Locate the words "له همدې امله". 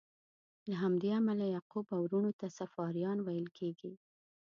0.69-1.45